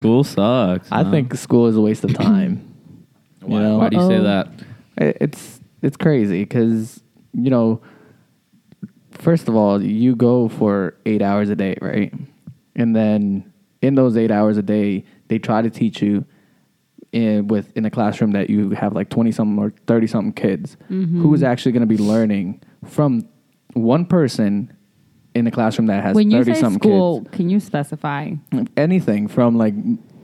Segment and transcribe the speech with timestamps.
[0.00, 0.90] School sucks.
[0.90, 1.10] I huh?
[1.10, 2.66] think school is a waste of time.
[3.42, 3.78] Why, you know?
[3.78, 4.48] why do you say that?
[4.96, 7.02] It- it's it's crazy because
[7.34, 7.82] you know,
[9.12, 12.12] first of all, you go for eight hours a day, right?
[12.76, 13.52] And then
[13.82, 16.24] in those eight hours a day, they try to teach you
[17.12, 20.78] in with in a classroom that you have like twenty something or thirty something kids.
[20.90, 21.20] Mm-hmm.
[21.20, 23.28] Who is actually going to be learning from
[23.74, 24.74] one person
[25.34, 27.36] in a classroom that has When you thirty say something school, kids?
[27.36, 28.32] can you specify?
[28.76, 29.74] Anything from like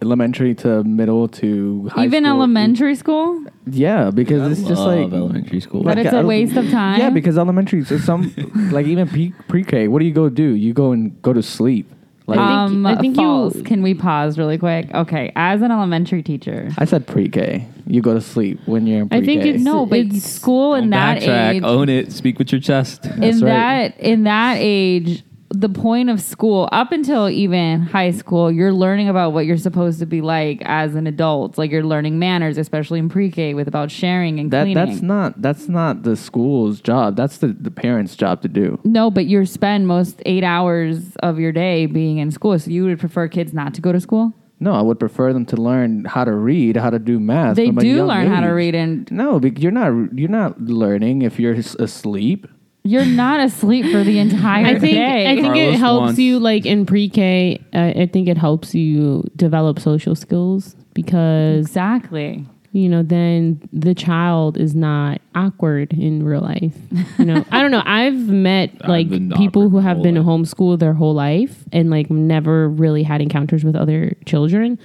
[0.03, 2.37] elementary to middle to high Even school.
[2.37, 3.45] elementary school?
[3.71, 5.83] Yeah, because I it's just like elementary school.
[5.85, 6.99] But Like, it's a I- waste of time.
[7.01, 8.33] Yeah, because elementary, so some
[8.73, 9.89] like even pre- pre-K.
[9.89, 10.43] What do you go do?
[10.55, 11.91] You go and go to sleep.
[12.29, 14.93] Like I think- um, I think you- Can we pause really quick?
[14.93, 17.67] Okay, as an elementary teacher, I said pre-K.
[17.87, 19.27] You go to sleep when you're in I pre-K.
[19.27, 21.55] think it's- no, but It's- school in that backtrack.
[21.55, 22.11] age, Own it.
[22.11, 23.05] Speak with your chest.
[23.05, 23.95] That's in right.
[23.97, 29.09] that in that age, the point of school up until even high school, you're learning
[29.09, 31.57] about what you're supposed to be like as an adult.
[31.57, 34.87] Like you're learning manners, especially in pre-K, with about sharing and that cleaning.
[34.87, 37.17] that's not that's not the school's job.
[37.17, 38.81] That's the, the parents' job to do.
[38.85, 42.59] No, but you spend most eight hours of your day being in school.
[42.59, 44.35] So you would prefer kids not to go to school?
[44.59, 47.57] No, I would prefer them to learn how to read, how to do math.
[47.57, 51.39] They do learn how to read, and No, because you're not you're not learning if
[51.39, 52.47] you're asleep.
[52.87, 55.31] You're not asleep for the entire I think day.
[55.31, 57.61] I think Carlos it helps wants- you like in pre-K.
[57.75, 62.47] Uh, I think it helps you develop social skills because exactly.
[62.73, 66.75] you know then the child is not awkward in real life.
[67.19, 67.83] You know, I don't know.
[67.87, 70.25] I've met I've like been people awkward who my have whole been life.
[70.27, 74.79] homeschooled their whole life and like never really had encounters with other children,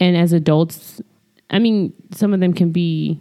[0.00, 1.00] and as adults,
[1.50, 3.20] I mean, some of them can be,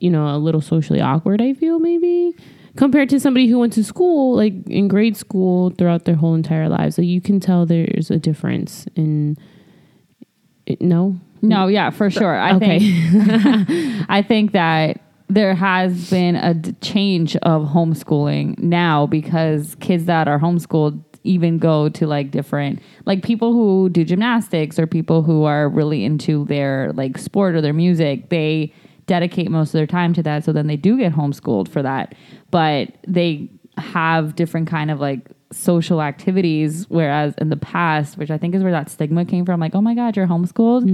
[0.00, 1.40] you know, a little socially awkward.
[1.40, 2.34] I feel maybe
[2.76, 6.68] compared to somebody who went to school like in grade school throughout their whole entire
[6.68, 6.96] lives.
[6.96, 9.36] So you can tell there's a difference in.
[10.66, 12.34] It, no, No, yeah, for sure.
[12.36, 12.78] I Okay.
[12.78, 13.68] think
[14.08, 20.28] I think that there has been a d- change of homeschooling now because kids that
[20.28, 25.44] are homeschooled even go to like different like people who do gymnastics or people who
[25.44, 28.72] are really into their like sport or their music they
[29.08, 32.14] dedicate most of their time to that so then they do get homeschooled for that.
[32.52, 38.36] But they have different kind of like social activities whereas in the past which i
[38.36, 40.84] think is where that stigma came from like oh my god you're homeschooled?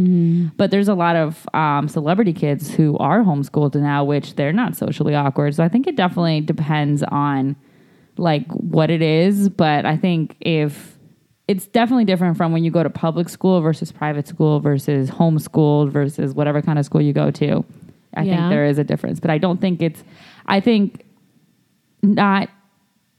[0.56, 4.76] But there's a lot of um, celebrity kids who are homeschooled now which they're not
[4.76, 5.54] socially awkward.
[5.56, 7.56] So i think it definitely depends on
[8.16, 9.48] like what it is.
[9.48, 10.96] But i think if
[11.48, 15.90] it's definitely different from when you go to public school versus private school versus homeschooled
[15.90, 17.64] versus whatever kind of school you go to
[18.16, 18.36] i Yeah.
[18.36, 20.02] think there is a difference but i don't think it's
[20.46, 21.04] i think
[22.02, 22.48] not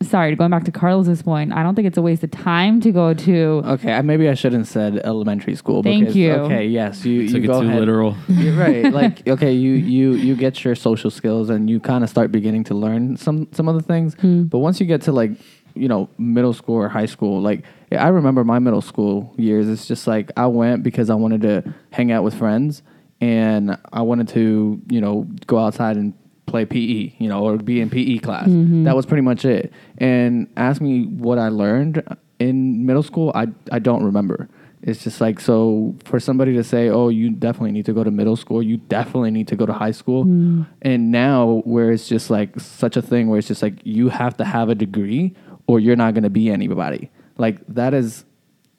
[0.01, 2.91] sorry going back to carlos's point i don't think it's a waste of time to
[2.91, 5.81] go to Okay, I- maybe I shouldn't have said elementary school.
[5.81, 6.31] Thank because, you.
[6.34, 7.79] Okay, yes, you Took you it go too ahead.
[7.79, 8.16] literal.
[8.28, 8.91] You're right.
[9.01, 12.63] Like, okay, you you you get your social skills and you kind of start beginning
[12.66, 14.13] to learn some some other things.
[14.16, 14.44] Hmm.
[14.44, 15.31] But once you get to like,
[15.73, 19.67] you know, middle school or high school, like I remember my middle school years.
[19.67, 22.84] It's just like I went because I wanted to hang out with friends
[23.25, 26.13] and I wanted to, you know, go outside and
[26.45, 28.47] play PE, you know, or be in PE class.
[28.47, 28.83] Mm-hmm.
[28.83, 29.73] That was pretty much it.
[29.97, 32.03] And ask me what I learned
[32.37, 34.47] in middle school, I I don't remember.
[34.83, 38.11] It's just like so for somebody to say, "Oh, you definitely need to go to
[38.11, 38.61] middle school.
[38.61, 40.67] You definitely need to go to high school." Mm.
[40.83, 44.37] And now where it's just like such a thing where it's just like you have
[44.37, 45.33] to have a degree
[45.65, 47.09] or you're not going to be anybody.
[47.39, 48.23] Like that is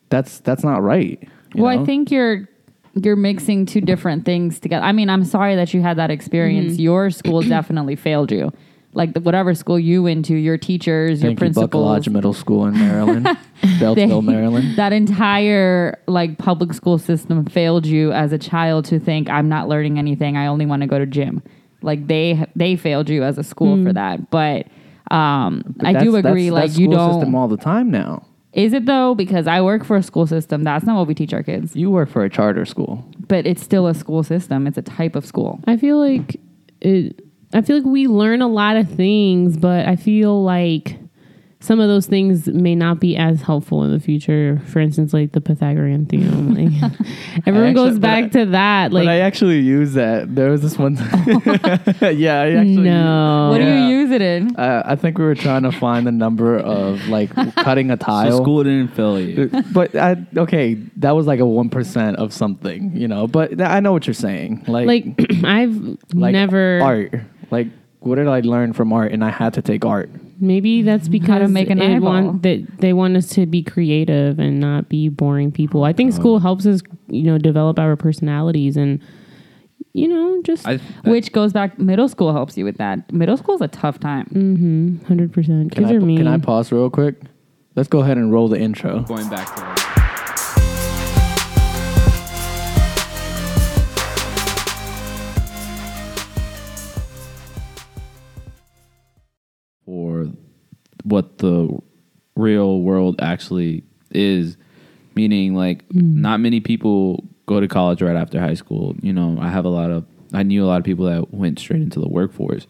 [0.08, 1.18] that's that's not right.
[1.52, 1.82] you well, know?
[1.82, 2.48] I think you're
[3.02, 4.84] you're mixing two different things together.
[4.84, 6.74] I mean, I'm sorry that you had that experience.
[6.74, 6.82] Mm-hmm.
[6.82, 8.52] Your school definitely failed you.
[8.92, 12.32] Like the, whatever school you went to, your teachers, your Thank you, Buck Lodge Middle
[12.32, 13.26] School in Maryland,
[13.62, 14.74] Beltsville, Maryland.
[14.76, 19.68] that entire like public school system failed you as a child to think I'm not
[19.68, 20.38] learning anything.
[20.38, 21.42] I only want to go to gym.
[21.82, 24.30] Like they they failed you as a school for that.
[24.30, 24.68] But
[25.10, 26.48] um, But I do agree.
[26.48, 27.20] That's, like that's you school don't.
[27.20, 28.26] system all the time now.
[28.56, 29.14] Is it though?
[29.14, 30.64] Because I work for a school system.
[30.64, 31.76] That's not what we teach our kids.
[31.76, 33.04] You work for a charter school.
[33.28, 34.66] But it's still a school system.
[34.66, 35.60] It's a type of school.
[35.66, 36.40] I feel like
[36.80, 37.20] it.
[37.52, 40.98] I feel like we learn a lot of things, but I feel like
[41.66, 44.60] some of those things may not be as helpful in the future.
[44.66, 46.54] For instance, like the Pythagorean theorem.
[46.54, 46.92] Like
[47.46, 48.92] everyone actually- goes back I- to that.
[48.92, 50.34] but I actually use that.
[50.34, 50.94] There was this one.
[52.00, 52.76] yeah, I actually.
[52.76, 53.48] no.
[53.50, 53.88] What do Yeah.
[53.88, 54.54] you use it in?
[54.56, 58.30] Uh, I think we were trying to find the number of like cutting a tile.
[58.30, 59.50] So school didn't fail you.
[59.72, 63.26] but I, okay, that was like a one percent of something, you know.
[63.26, 64.64] But th- I know what you're saying.
[64.68, 65.04] Like, Like
[65.44, 65.76] I've
[66.14, 66.80] like never.
[66.80, 67.14] art.
[67.50, 67.68] Like,
[68.00, 69.12] what did I learn from art?
[69.12, 70.10] And I had to take art.
[70.38, 72.10] Maybe that's because make an it eyeball.
[72.12, 75.84] want that they want us to be creative and not be boring people.
[75.84, 75.92] I Oh.
[75.94, 79.00] think school helps us, you know, develop our personalities and
[79.94, 83.10] you know just I, Which goes back, middle school helps you with that.
[83.12, 84.26] Middle school is a tough time.
[84.26, 85.72] mm-hmm, hundred percent.
[85.72, 86.18] Can Kids I, are mean.
[86.18, 87.16] can I pause real quick?
[87.76, 89.00] Let's go ahead and roll the intro.
[89.00, 89.85] going back to
[101.06, 101.68] what the
[102.34, 104.56] real world actually is.
[105.14, 106.20] Meaning like hmm.
[106.20, 108.94] not many people go to college right after high school.
[109.00, 110.04] You know i have a lot of
[110.34, 112.66] i knew a lot of people that went straight into the workforce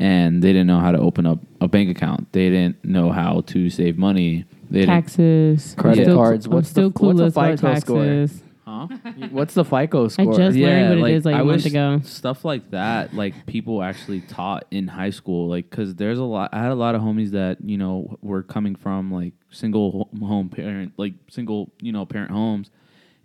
[0.00, 2.32] and they didn't know how to open up a bank account.
[2.32, 4.46] They didn't know how to save money.
[4.70, 7.60] They didn't taxes, I'm Credit still- cards, I'm what's the- still what's the clueless about
[7.60, 8.40] FICO score?
[8.88, 9.14] Taxes.
[9.14, 10.32] huh What's the FICO score?
[10.34, 12.00] I just- learned what it is, like, I a month wish ago.
[12.04, 16.50] Stuff like that, like people actually taught in high school, like because there's a lot.
[16.52, 20.26] I had a lot of homies that you know were coming from like single ho-
[20.26, 22.70] home parent, like single you know parent homes,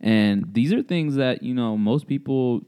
[0.02, 2.62] and these are things that you know most people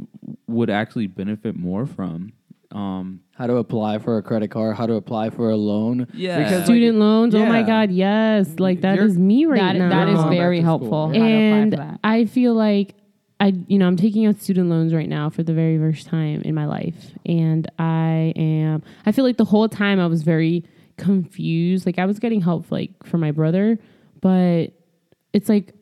[0.48, 2.34] would actually benefit more from.
[2.72, 6.08] Um, how to apply for a credit card, how to apply for a loan.
[6.14, 6.38] Yeah.
[6.40, 7.34] Because, like, Student loans.
[7.36, 7.64] Oh my.
[7.64, 9.90] God, yes, like that You're- is me right That, now.
[9.90, 11.12] that is very helpful.
[11.14, 11.20] Yeah.
[11.22, 12.00] how to apply and.
[12.04, 12.96] I feel like
[13.40, 16.42] I, you know, I'm taking out student loans right now for the very first time
[16.42, 18.82] in my life, and I am.
[19.06, 20.66] I feel like the whole time I was very
[20.98, 21.86] confused.
[21.86, 23.78] Like I was getting help, like from my brother,
[24.22, 24.68] but
[25.34, 25.74] it's like,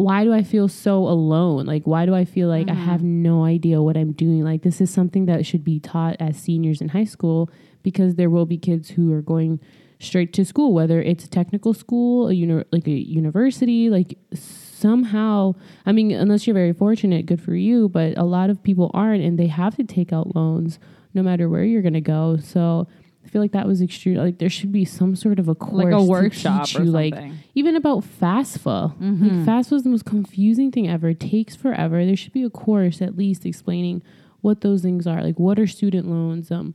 [0.00, 1.66] why do I feel so alone?
[1.66, 3.22] Like, why do I feel like I have mm-hmm.
[3.22, 4.42] no idea what I'm doing?
[4.42, 7.50] Like, this is something that should be taught as seniors in high school
[7.82, 9.60] because there will be kids who are going
[9.98, 15.54] straight to school, whether it's a technical school, a uni- like a university, like somehow.
[15.86, 17.88] I mean, unless you're very fortunate, good for you.
[17.88, 20.78] But a lot of people aren't, and they have to take out loans
[21.12, 22.38] no matter where you're going to go.
[22.42, 22.86] So.
[23.30, 24.16] I feel like that was extreme.
[24.16, 26.82] Like there should be some sort of a course, like a to workshop teach or
[26.82, 27.14] you, like
[27.54, 29.00] even about FAFSA.
[29.00, 31.10] Like FAFSA is the most confusing thing ever.
[31.10, 32.04] It takes forever.
[32.04, 34.02] There should be a course at least explaining
[34.40, 35.22] what those things are.
[35.22, 36.50] Like what are student loans?
[36.50, 36.74] Um,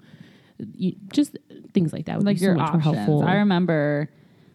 [0.78, 1.38] you, just
[1.74, 3.24] things like that would like be so much more helpful.
[3.24, 4.10] I remember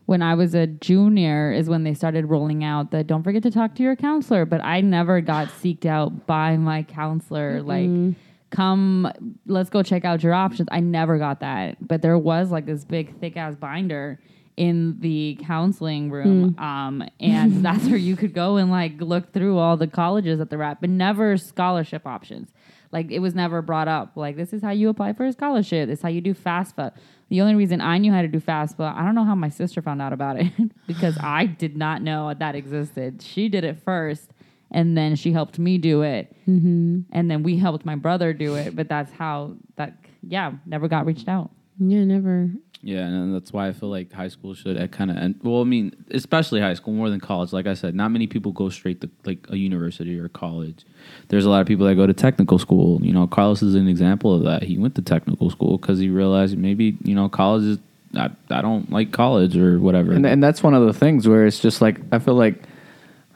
[0.07, 3.51] when I was a junior is when they started rolling out the don't forget to
[3.51, 8.17] talk to your counselor, but I never got seeked out by my counselor like
[8.51, 9.11] come
[9.47, 10.69] let's go check out your options.
[10.71, 11.77] I never got that.
[11.87, 14.21] But there was like this big thick ass binder
[14.57, 19.57] in the counseling room um, and that's where you could go and like look through
[19.57, 22.51] all the colleges that they're at but never scholarship options.
[22.93, 25.89] Like it was never brought up like this is how you apply for a scholarship.
[25.89, 26.93] This is how you do FAFSA.
[27.29, 29.81] The only reason I knew how to do FAFSA I don't know how my sister
[29.81, 30.53] found out about it
[30.87, 33.23] because I did not know that existed.
[33.23, 34.33] She did it first
[34.71, 37.01] and then she helped me do it mm-hmm.
[37.13, 41.07] and then we helped my brother do it but that's how that yeah never got
[41.07, 41.51] reached out
[41.81, 42.51] Yeah, never.
[42.83, 45.41] Yeah, and that's why I feel like high school should kind of end.
[45.43, 47.53] Well, I mean, especially high school more than college.
[47.53, 50.85] Like I said, not many people go straight to like a university or college.
[51.29, 53.03] There's a lot of people that go to technical school.
[53.03, 54.63] You know, Carlos is an example of that.
[54.63, 57.79] He went to technical school because he realized maybe you know college is.
[58.13, 60.11] I, I don't like college or whatever.
[60.13, 62.65] And, and that's one of the things where it's just like I feel like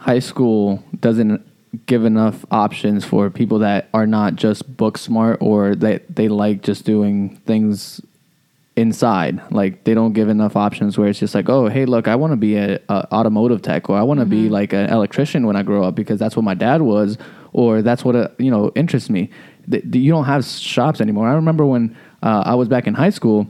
[0.05, 1.43] high school doesn't
[1.87, 6.62] give enough options for people that are not just book smart or that they like
[6.62, 8.03] just doing things
[8.77, 9.41] inside.
[9.51, 12.33] Like they don't give enough options where it's just like, oh, hey, look, I want
[12.33, 15.56] to be a, a automotive tech or I want to be like an electrician when
[15.56, 17.17] I grow up because that's what my dad was
[17.55, 19.31] or that's what uh, you know interests me.
[19.71, 21.28] Th- you don't have shops anymore.
[21.28, 23.47] I remember when uh, I was back in high school,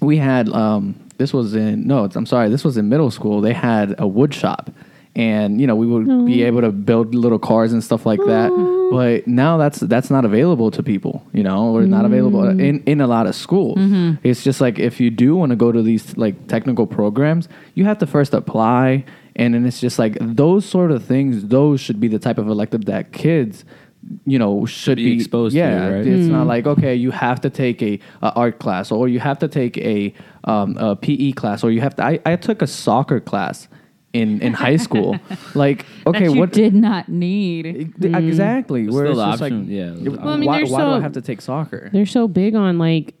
[0.00, 3.40] we had um, this was in no, I'm sorry, this was in middle school.
[3.40, 4.70] They had a wood shop.
[5.16, 6.46] And you know we would be mm.
[6.46, 8.90] able to build little cars and stuff like that, mm.
[8.92, 12.60] but now that's that's not available to people, you know, or not available mm.
[12.62, 13.76] in, in a lot of schools.
[13.78, 14.24] Mm-hmm.
[14.26, 17.84] It's just like if you do want to go to these like technical programs, you
[17.86, 21.46] have to first apply, and then it's just like those sort of things.
[21.46, 23.64] Those should be the type of elective that kids,
[24.26, 26.06] you know, should Be be, exposed to, Yeah, right?
[26.06, 29.38] it's not like okay, you have to take a, a art class or you have
[29.40, 30.14] to take a,
[30.44, 32.04] um, a PE class or you have to.
[32.04, 33.68] I, I took a soccer class
[34.12, 35.18] in in high school.
[35.54, 37.66] like okay, that you what did not need
[38.02, 38.86] Exactly.
[38.86, 40.24] But Where still it's the just like, option- yeah, why.
[40.24, 41.90] Well, I mean, why they're do I have to take soccer?
[41.92, 43.14] They're so big on like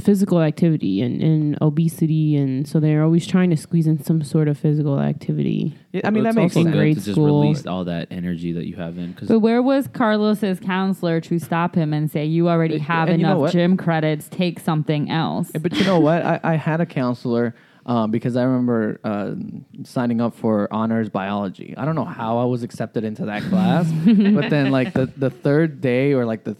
[0.00, 4.48] physical activity and, and obesity, and so they're always trying to squeeze in some sort
[4.48, 5.76] of physical activity.
[6.02, 6.66] I mean, But that makes sense.
[6.66, 7.42] good grade to just school.
[7.42, 11.38] release all that energy that you have in because But where was Carlos's counselor to
[11.38, 14.28] stop him and say, "You already have and you know enough gym credits.
[14.28, 16.24] Take something else." But you know what?
[16.24, 17.54] I, I had a counselor
[17.86, 19.34] um, because I remember uh,
[19.84, 21.74] signing up for honors biology.
[21.76, 25.30] I don't know how I was accepted into that class, but then like the, the
[25.30, 26.56] third day or like the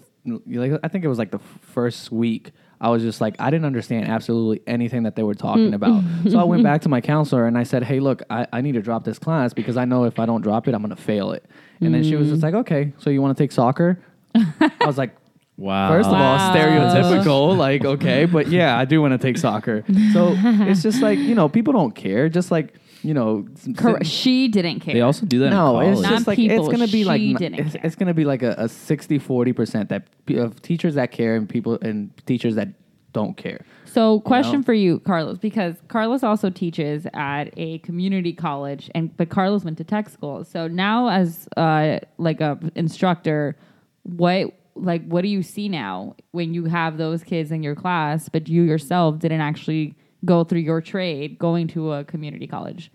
[0.47, 2.53] like I think it was like the first week.
[2.81, 6.03] I was just like, I didn't understand absolutely anything that they were talking about.
[6.31, 8.73] So I went back to my counselor and I said, Hey, look, I, I need
[8.73, 11.01] to drop this class because I know if I don't drop it, I'm going to
[11.01, 11.45] fail it.
[11.81, 14.01] And then she was just like, Okay, so you want to take soccer?
[14.35, 15.15] I was like,
[15.57, 15.89] Wow.
[15.91, 16.55] First of all, Wow.
[16.55, 19.85] stereotypical, like okay, but yeah, I do want to take soccer.
[20.13, 22.29] So it's just like you know, people don't care.
[22.29, 24.95] Just like you know, s- Cor- s- she didn't care.
[24.95, 27.21] they also do that no, in it's just Not like it's people, gonna be like
[27.21, 27.81] she n- didn't it's, care.
[27.85, 31.37] it's gonna be like a, a 60 40 percent that p- of teachers that care
[31.37, 32.69] and people and teachers that
[33.13, 33.61] don't care.
[33.85, 34.63] So, question know?
[34.65, 39.79] for you, Carlos, because Carlos also teaches at a community college, and but Carlos went
[39.79, 40.43] to tech school.
[40.45, 43.55] So now, as uh, like a instructor,
[44.03, 48.29] what like what do you see now when you have those kids in your class,
[48.29, 52.91] but you yourself didn't actually go through your trade going to a community college?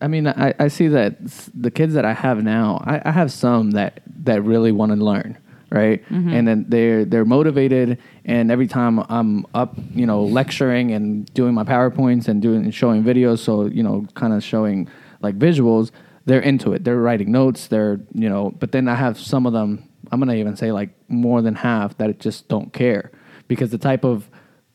[0.00, 1.18] I mean, I, I see that
[1.54, 4.96] the kids that I have now, I, I have some that, that really want to
[4.96, 5.36] learn,
[5.70, 6.02] right?
[6.08, 6.32] Mm-hmm.
[6.32, 11.52] And then they're they're motivated, and every time I'm up, you know, lecturing and doing
[11.52, 14.88] my powerpoints and doing and showing videos, so you know, kind of showing
[15.20, 15.90] like visuals,
[16.24, 16.84] they're into it.
[16.84, 17.66] They're writing notes.
[17.68, 19.88] They're you know, but then I have some of them.
[20.10, 23.10] I'm gonna even say like more than half that just don't care
[23.48, 24.28] because the type of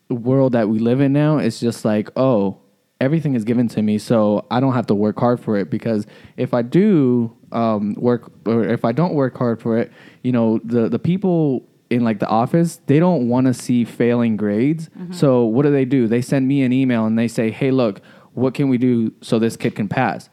[0.08, 2.58] world that we live in now is just like, oh,
[3.00, 5.70] everything is given to me, so I don't have to work hard for it.
[5.70, 10.32] Because if I do um, work, or if I don't work hard for it, you
[10.32, 14.88] know, the the people in like the office, they don't want to see failing grades.
[15.12, 16.08] So what do they do?
[16.08, 18.00] They send me an email and they say, hey, look,
[18.32, 20.30] what can we do so this kid can pass?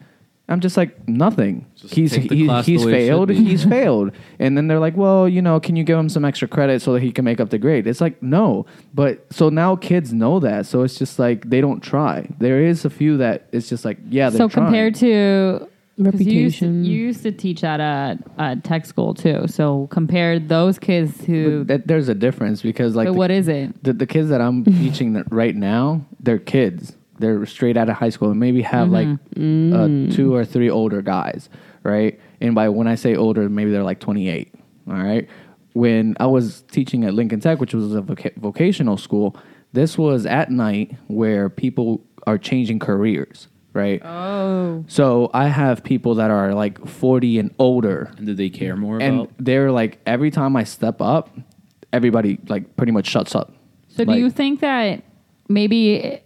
[0.50, 1.64] I'm just like nothing.
[1.76, 3.28] Just he's he, he's the way it should failed.
[3.28, 3.34] be.
[3.36, 4.12] He's failed.
[4.38, 6.92] And then they're like, well, you know, can you give him some extra credit so
[6.94, 7.86] that he can make up the grade?
[7.86, 8.66] It's like, no.
[8.92, 10.66] But so now kids know that.
[10.66, 12.28] So it's just like they don't try.
[12.38, 14.66] There is a few that it's just like, yeah, they're so trying.
[14.66, 15.68] compared to
[16.02, 16.84] 'cause You used, to, Reputation.
[16.84, 19.46] you used to teach at a, a tech school too.
[19.46, 21.62] So compare those kids who.
[21.64, 23.84] That, there's a difference because like but the, what is it?
[23.84, 26.96] the, the kids that I'm teaching right now, they're kids.
[27.20, 31.02] They're straight out of high school and maybe have like uh, two or three older
[31.02, 31.48] guys,
[31.84, 32.18] right?
[32.40, 34.54] And by when I say older, maybe they're like 28.
[34.88, 35.28] All right.
[35.74, 39.36] When I was teaching at Lincoln Tech, which was a voca- vocational school,
[39.72, 44.04] this was at night where people are changing careers, right?
[44.04, 44.84] Oh.
[44.88, 49.00] So I have people that are like 40 and older and do they care more
[49.00, 49.32] and about?
[49.38, 51.30] they're like every time I step up,
[51.92, 53.54] everybody like pretty much shuts up.
[53.88, 55.04] So do you think that
[55.48, 56.20] maybe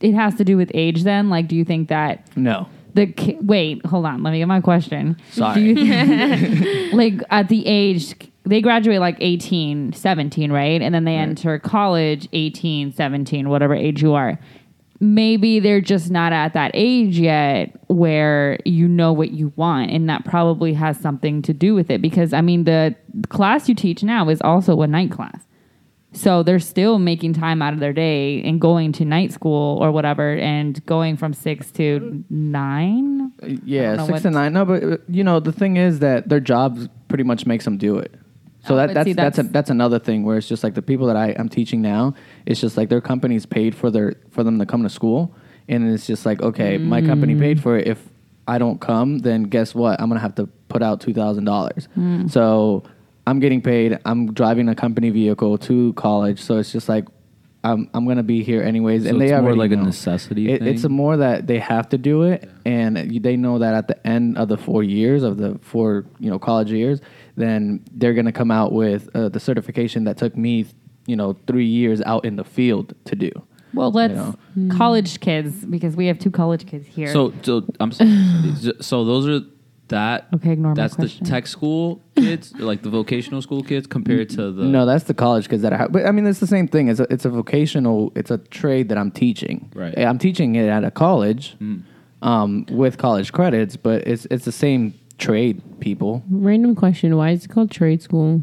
[0.00, 1.28] it- has to do with age then?
[1.30, 2.66] Like, do you think that No.
[2.94, 5.16] the ki- wait, hold on, let me get my question.
[5.30, 5.54] Sorry.
[5.74, 8.14] Do you like at the age
[8.44, 10.80] they graduate like 18, 17, right?
[10.80, 14.38] And then they enter college 18, 17, whatever age you are.
[15.00, 20.08] Maybe they're just not at that age yet where you know what you want and
[20.08, 22.96] that probably has something to do with it because I mean the
[23.28, 25.46] class you teach now is also a night class.
[26.18, 29.92] So they're still making time out of their day and going to night school or
[29.92, 33.32] whatever and going from 6 to 9.
[33.64, 34.52] Yeah, six to nine.
[34.52, 37.76] No, but uh, you know the thing is that their jobs pretty much makes them
[37.78, 38.12] do it.
[38.66, 40.74] So Oh, that that's see, that's that's- a, that's another thing where it's just like
[40.74, 42.14] the people that I I'm teaching now.
[42.46, 45.32] It's just like their company's paid for their for them to come to school,
[45.68, 47.40] and it's just like okay, my company Mm.
[47.40, 47.86] paid for it.
[47.86, 48.00] If
[48.48, 50.00] I don't come, then guess what?
[50.00, 51.88] I'm gonna have to put out two thousand dollars.
[51.96, 52.28] Mm.
[52.30, 52.82] So
[53.28, 53.98] I'm getting paid.
[54.06, 56.40] I'm driving a company vehicle to college.
[56.40, 57.04] So it's just like
[57.62, 60.50] I'm I'm gonna be here anyways, So and it's they more already like a necessity
[60.50, 63.86] It, it's a more that they have to do it, and they know that at
[63.88, 67.00] the end of the four years of the four you know college years,
[67.36, 70.66] then they're gonna come out with uh, the certification that took me
[71.06, 73.30] you know three years out in the field to do.
[73.74, 74.34] Well, let's know.
[74.74, 77.12] college kids because we have two college kids here.
[77.12, 79.44] So, so I'm s- so those are
[79.88, 80.28] that.
[80.36, 81.24] Okay, ignore That's question.
[81.24, 84.64] the tech school kids, like the vocational school kids, compared to the.
[84.64, 85.92] no, that's the college kids that I have.
[85.92, 86.88] But I mean, it's the same thing.
[86.88, 88.12] It's a, it's a vocational.
[88.14, 89.70] It's a trade that I'm teaching.
[89.74, 89.96] Right.
[89.98, 91.82] I'm teaching it at a college, Mm.
[92.22, 96.22] um, with college credits, but it's it's the same trade people.
[96.30, 98.42] Random question: Why is it called trade school?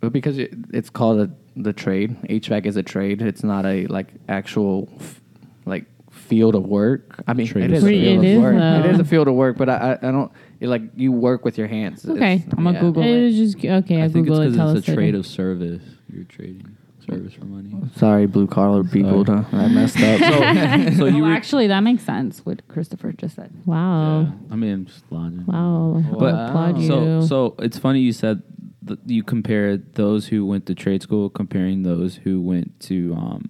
[0.00, 3.22] But because it, it's called a, the trade, HVAC is a trade.
[3.22, 5.20] It's not a like actual f-
[5.64, 7.22] like field of work.
[7.26, 8.18] I mean, Trade it is is a a field field.
[8.18, 8.84] of It is, work.
[8.84, 11.44] It is a field of work, but I, I, I don't it, like you work
[11.44, 12.04] with your hands.
[12.04, 12.44] It's- Okay.
[12.56, 13.22] I'm gonna Google It it.
[13.24, 14.00] is just okay.
[14.02, 14.44] I, I think it's Google it.
[14.46, 15.18] because Tell it's us a trade later.
[15.18, 15.82] of service.
[16.12, 16.76] You're trading
[17.08, 17.72] service for money.
[17.96, 19.24] Sorry, blue collar people.
[19.24, 19.44] Sorry.
[19.44, 20.20] to- I messed up.
[20.20, 21.32] So, so you Oh, were.
[21.34, 22.44] actually, that makes sense.
[22.44, 23.52] What Christopher just said.
[23.64, 24.22] Wow.
[24.22, 25.46] Yeah, I mean, I'm just logic.
[25.46, 26.02] Wow.
[26.18, 26.86] But I applaud you.
[26.88, 28.42] So, so it's funny you said
[28.82, 33.44] that you compare those who went to trade school comparing those who went to um,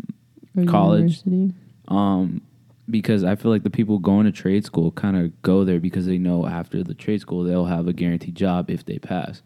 [0.57, 1.23] Or college.
[1.25, 1.55] university.
[1.89, 2.43] um,
[2.89, 6.07] because I feel like the people going to trade school kind of go there because
[6.07, 9.43] they know after the trade school they'll have a guaranteed job if they pass,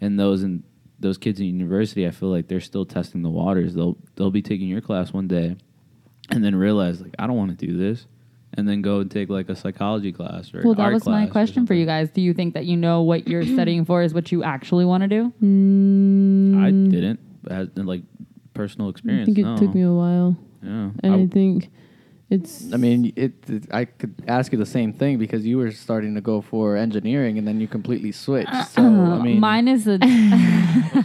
[0.00, 0.62] and those in
[0.98, 3.74] those kids in university, I feel like they're still testing the waters.
[3.74, 5.56] They'll they'll be taking your class one day,
[6.30, 8.06] and then realize like I don't want to do this,
[8.54, 11.22] and then go and take like a psychology class or Well, that art was my
[11.22, 12.08] class or question for you guys.
[12.10, 15.02] Do you think that you know what you're studying for is what you actually want
[15.02, 15.32] to do?
[15.42, 17.20] I Mm, didn't.
[17.50, 18.02] As in, like
[18.54, 19.28] personal experience.
[19.28, 19.58] I experience.
[19.58, 19.66] think it no.
[19.66, 20.90] took me a while, Yeah.
[21.02, 21.68] and I- I think
[22.28, 22.72] it's.
[22.72, 23.72] I mean, it, it.
[23.72, 27.38] I could ask you the same thing because you were starting to go for engineering,
[27.38, 28.52] and then you completely switched.
[28.52, 28.64] Uh-uh.
[28.64, 29.22] So I uh-huh.
[29.22, 29.98] mean, Mine is a.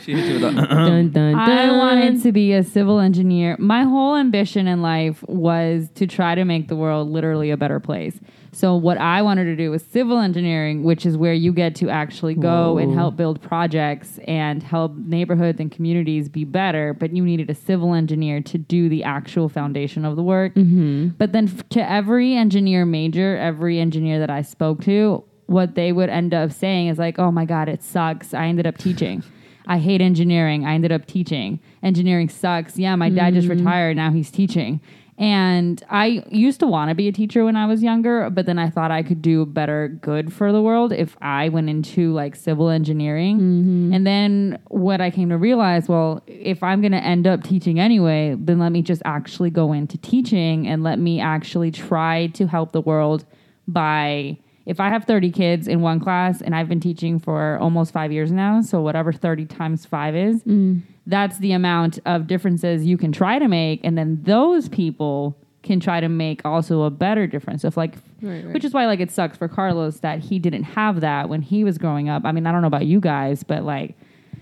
[0.01, 1.35] She hit you with a- dun, dun, dun.
[1.35, 3.55] I wanted to be a civil engineer.
[3.59, 7.79] My whole ambition in life was to try to make the world literally a better
[7.79, 8.19] place.
[8.53, 11.89] So what I wanted to do was civil engineering, which is where you get to
[11.89, 16.93] actually go and help build projects and help neighborhoods and communities be better.
[16.93, 20.53] But you needed a civil engineer to do the actual foundation of the work.
[20.55, 21.09] Mm-hmm.
[21.17, 25.93] But then f- to every engineer major, every engineer that I spoke to, what they
[25.93, 28.33] would end up saying is like, "Oh my god, it sucks.
[28.33, 29.23] I ended up teaching."
[29.67, 30.65] I hate engineering.
[30.65, 31.59] I ended up teaching.
[31.83, 32.77] Engineering sucks.
[32.77, 33.59] Yeah, my dad just mm-hmm.
[33.59, 33.95] retired.
[33.95, 34.81] Now he's teaching.
[35.21, 38.57] And I used to want to be a teacher when I was younger, but then
[38.57, 42.35] I thought I could do better good for the world if I went into like
[42.35, 43.37] civil engineering.
[43.37, 43.93] Mm-hmm.
[43.93, 47.79] And then what I came to realize, well, if I'm going to end up teaching
[47.79, 52.47] anyway, then let me just actually go into teaching and let me actually try to
[52.47, 53.23] help the world
[53.67, 57.93] by if I have 30 kids in one class and I've been teaching for almost
[57.93, 60.81] five years now, so whatever 30 times five is, mm.
[61.07, 63.81] That's the amount of differences you can try to make.
[63.83, 67.63] And then those people can try to make also a better difference.
[67.63, 68.53] If like, Right, right.
[68.53, 71.63] which is why like it sucks for Carlos that he didn't have that when he
[71.63, 72.23] was growing up.
[72.25, 73.95] I mean, I don't know about you guys, but like,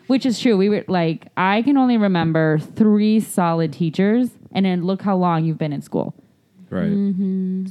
[0.08, 0.58] which is true.
[0.58, 5.46] We were like, I can only remember three solid teachers, and then look how long
[5.46, 6.14] you've been in school.
[6.70, 6.90] Right.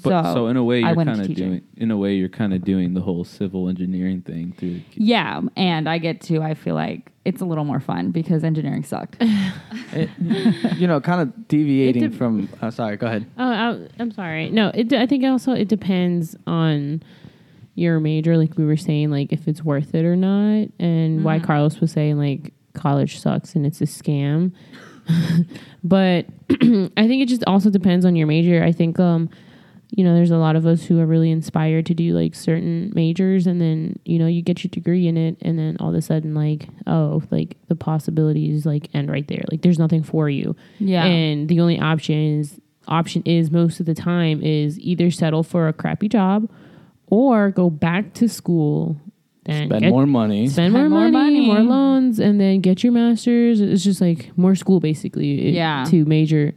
[0.03, 1.63] But So, so, in a way, you're kind of doing.
[1.77, 4.81] In a way, you're kind of doing the whole civil engineering thing through.
[4.95, 6.43] Yeah, and I get to.
[6.43, 9.17] I feel like it's a little more fun because engineering sucked.
[9.93, 10.11] it-
[10.77, 12.49] you know, kind of deviating It dep- from.
[12.61, 13.27] Uh, sorry, go ahead.
[13.39, 14.51] Oh, I, I'm sorry.
[14.51, 14.93] No, it.
[14.93, 17.03] I think also it depends on
[17.75, 21.39] your major, like we were saying, like if it's worth it or not, and why
[21.39, 24.53] Carlos was saying like college sucks and it's a scam.
[25.85, 28.63] but I think it just also depends on your major.
[28.63, 29.31] I think um,
[29.91, 32.93] you know, there's a lot of us who are really inspired to do like certain
[32.95, 35.95] majors, and then you know you get your degree in it, and then all of
[35.95, 39.45] a sudden like oh, like the possibilities like end right there.
[39.51, 40.55] Like there's nothing for you.
[40.79, 41.05] Yeah.
[41.05, 45.69] And the only option is option is most of the time is either settle for
[45.69, 46.51] a crappy job
[47.07, 49.01] or go back to school
[49.49, 50.47] and Spend get- more money.
[50.49, 51.65] spend, Spend more, more money, money.
[51.65, 53.61] more loans, and then get your master's.
[53.61, 55.49] It's just like more school basically.
[55.49, 55.85] it- Yeah.
[55.89, 56.55] To major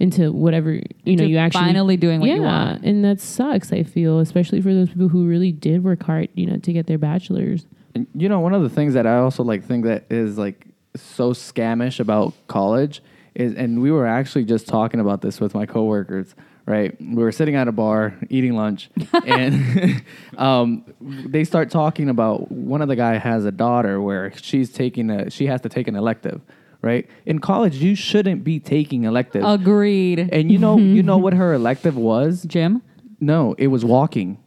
[0.00, 0.72] into whatever
[1.04, 2.82] you know To you actually finally doing what yeah, you want.
[2.84, 3.72] and that sucks.
[3.72, 6.86] I feel especially for those people who really did work hard, you know, to get
[6.88, 7.66] their bachelors.
[7.94, 10.66] And, you know, one of the things that I also like think that is like
[10.96, 13.00] so scamish about college
[13.34, 16.34] is, and we were actually just talking about this with my coworkers.
[16.64, 18.88] Right, we were sitting at a bar eating lunch,
[19.26, 20.04] and
[20.38, 25.10] um, they start talking about one of the guy has a daughter where she's taking
[25.10, 26.40] a she has to take an elective.
[26.80, 29.44] Right in college, you shouldn't be taking electives.
[29.46, 30.18] Agreed.
[30.32, 32.42] and you know, you know what her elective was?
[32.44, 32.82] Gym.
[33.20, 34.41] No, it was walking.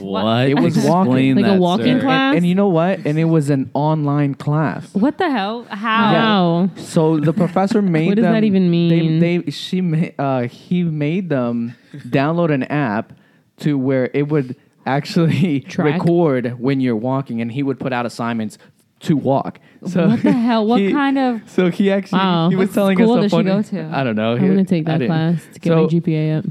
[0.00, 0.24] What?
[0.24, 0.48] What?
[0.48, 1.36] It was walking.
[1.36, 2.00] Like a walking sir.
[2.00, 2.28] class?
[2.30, 3.00] And, and you know what?
[3.06, 4.92] And it was an online class.
[4.94, 5.64] What the hell?
[5.70, 6.12] How?
[6.12, 6.70] Wow.
[6.76, 8.32] So the professor made What does them.
[8.32, 9.20] that even mean?
[9.20, 13.12] They, they she ma- uh, he made them download an app
[13.58, 15.86] to where it would actually Track?
[16.00, 18.58] record when you're walking, and he would put out assignments
[19.00, 19.60] to walk.
[19.86, 20.66] So What the hell?
[20.66, 21.48] What he- kind of?
[21.50, 22.48] So he actually Wow.
[22.48, 23.50] he was What telling school us a does she funny.
[23.50, 23.96] go to?
[23.98, 24.32] I don't know.
[24.32, 26.44] I'm gonna take that class to get So- my GPA up.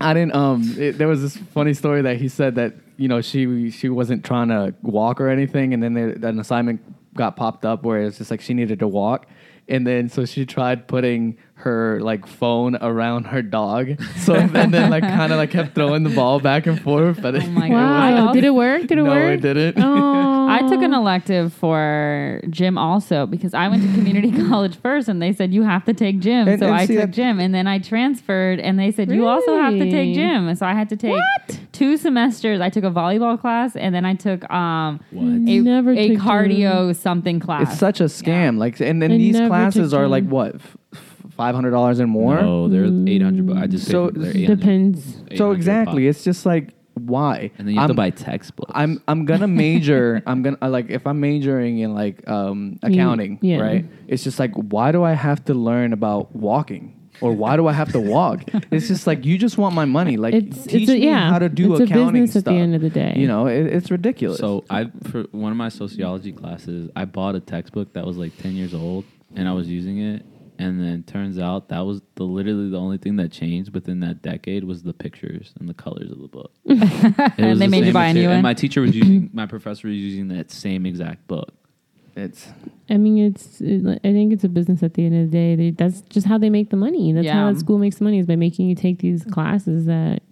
[0.00, 0.34] I didn't.
[0.34, 3.88] Um, it, there was this funny story that he said that you know she she
[3.88, 6.80] wasn't trying to walk or anything, and then there, an assignment
[7.14, 9.26] got popped up where it's just like she needed to walk,
[9.68, 14.90] and then so she tried putting her like phone around her dog, so and then
[14.90, 17.20] like kind of like kept throwing the ball back and forth.
[17.20, 18.14] But Oh my it, God.
[18.26, 18.32] Wow.
[18.32, 18.82] Did it work?
[18.82, 19.38] Did it no, work?
[19.38, 19.76] it didn't.
[20.46, 20.48] Oh.
[20.48, 25.20] I took an elective for gym also because I went to community college first and
[25.20, 26.46] they said you have to take gym.
[26.46, 29.26] And- so and I took that- gym and then I transferred and they said you
[29.26, 30.54] also have to take gym.
[30.54, 31.60] So I had to take What?
[31.72, 32.60] two semesters.
[32.60, 35.24] I took a volleyball class and then I took um What?
[35.24, 37.70] a, Never a took cardio something class.
[37.70, 38.56] It's such a scam.
[38.58, 40.30] Like, and then I these never classes are like gym.
[40.30, 40.56] what,
[41.36, 42.40] five hundred dollars and more.
[42.40, 43.46] No, they're eight hundred.
[43.46, 45.14] But I just paid So- for their 800 Depends.
[45.14, 45.20] So
[45.50, 46.10] 800 exactly, pop.
[46.10, 47.50] it's just like why?
[47.58, 48.72] and then you have to I'm- buy textbooks.
[48.74, 50.22] I'm I'm gonna major.
[50.26, 53.58] I'm gonna like if I'm majoring in like um, accounting, yeah.
[53.60, 53.84] right?
[54.08, 56.92] It's just like why do I have to learn about walking?
[57.22, 58.42] or why do I have to walk?
[58.70, 60.18] it's just like you just want my money.
[60.18, 62.44] Like It's- it's teach a- me yeah, how to do it's a accounting business at
[62.44, 62.60] the stuff.
[62.60, 63.14] end of the day.
[63.16, 64.38] You know, it, it's ridiculous.
[64.38, 68.36] So I for one of my sociology classes, I bought a textbook that was like
[68.36, 70.26] ten years old, and I was using it,
[70.58, 74.22] and then turns out that was the literally the only thing that changed within that
[74.22, 76.52] decade was the pictures and the colors of the book.
[76.66, 78.32] And they the made you same buy a new one?
[78.34, 81.52] And my teacher was using, my professor was using that same exact book.
[82.16, 82.48] it's
[82.88, 83.60] I mean, it's.
[83.60, 85.56] It, I think it's a business at the end of the day.
[85.56, 87.12] They, that's just how they make the money.
[87.12, 87.52] That's how Yeah.
[87.52, 90.22] the school makes the money is by making you take these classes that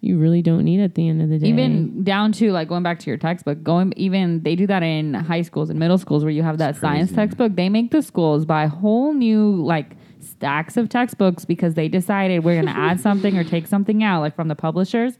[0.00, 1.46] you really don't need at the end of the day.
[1.46, 5.12] Even down to like going back to your textbook, going even they do that in
[5.14, 7.54] high schools and middle schools where you have that science textbook.
[7.54, 12.54] They make the schools buy whole new like stacks of textbooks because they decided we're
[12.54, 15.18] going to add something or take something out like from the publishers,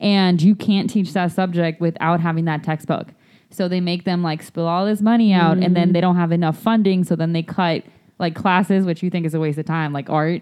[0.00, 3.08] and you can't teach that subject without having that textbook.
[3.50, 5.92] So they make them like spill all this money out, and then mm.
[5.92, 7.04] they don't have enough funding.
[7.04, 7.84] So then they cut
[8.18, 10.40] like classes, which you think is a waste of time, like art,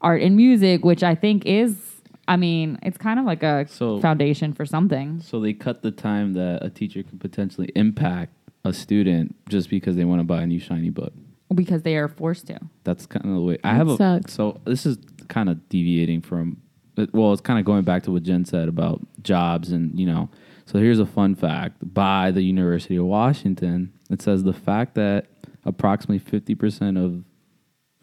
[0.00, 1.97] art and music, which I think is.
[2.28, 5.20] I mean, it's kind of like a So- foundation for something.
[5.20, 9.96] So they cut the time that a teacher could potentially impact a student just because
[9.96, 11.12] they want to buy a new shiny book.
[11.54, 12.58] because they are forced to.
[12.84, 13.96] That's kind of the way I That have a.
[13.96, 14.34] sucks.
[14.34, 16.58] So this is kind of deviating from.
[16.98, 20.04] Uh, well, it's kind of going back to what Jen said about jobs and you
[20.04, 20.28] know.
[20.66, 23.92] So here's a fun fact by the University of Washington.
[24.10, 25.26] It says the fact that
[25.64, 27.24] approximately 50% of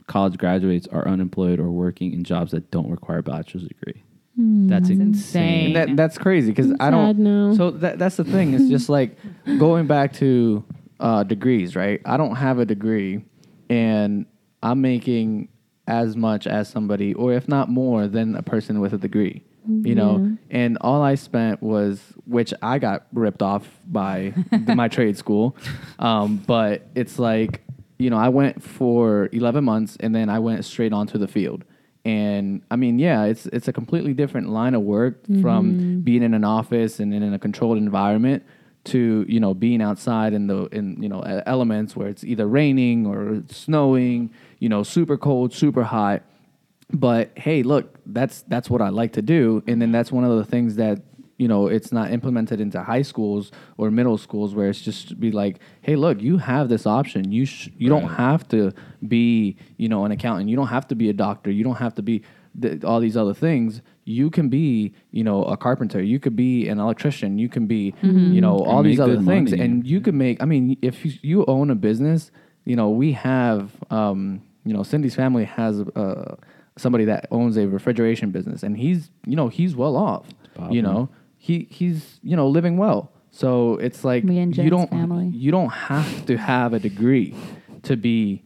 [0.07, 4.01] college graduates are unemployed or working in jobs that don't require a bachelor's degree.
[4.37, 5.07] That's, That's insane.
[5.07, 5.73] insane.
[5.73, 7.05] That, that's crazy because I'm don't.
[7.07, 7.53] sad now.
[7.53, 8.53] So that, that's the thing.
[8.53, 9.17] It's just like
[9.57, 10.63] going back to
[10.99, 12.01] uh, degrees, right?
[12.05, 13.23] I don't have a degree,
[13.69, 14.25] and
[14.61, 15.47] I'm making
[15.87, 19.43] as much as somebody, or if not more, than a person with a degree.
[19.67, 24.31] You know, and all I spent was, which I got ripped off by
[24.67, 25.55] my trade school,
[25.99, 27.61] um, but it's like,
[27.97, 31.63] you know, I went for 11 months, and then I went straight onto the field
[32.05, 35.99] and I mean, yeah, it's it's a completely different line of work from mm-hmm.
[36.01, 38.43] being in an office and in a controlled environment
[38.85, 43.07] to you know being outside in the in you know elements where it's either raining
[43.07, 46.21] or snowing, you know, super cold, super hot.
[46.93, 50.37] But hey, look, that's that's what I like to do, and then that's one of
[50.37, 51.01] the things that
[51.37, 55.31] you know it's not implemented into high schools or middle schools where it's just be
[55.31, 57.31] like, hey, look, you have this option.
[57.31, 58.71] You sh- you don't have to
[59.07, 60.49] be you know an accountant.
[60.49, 61.51] You don't have to be a doctor.
[61.51, 62.23] You don't have to be
[62.61, 63.81] th- all these other things.
[64.05, 66.01] You can be you know a carpenter.
[66.01, 67.37] You could be an electrician.
[67.37, 69.61] You can be you know all And these other things, money.
[69.63, 70.41] and you could make.
[70.41, 72.31] I mean, if you, you own a business,
[72.65, 76.35] you know we have um, you know Cindy's family has uh,
[76.77, 80.27] somebody that owns a refrigeration business, and he's you know he's well off.
[80.53, 80.73] Poppin'.
[80.73, 81.09] You know
[81.45, 83.11] he he's you know living well.
[83.29, 85.27] So it's like Me and you don't family.
[85.27, 87.35] you don't have to have a degree
[87.83, 88.43] to be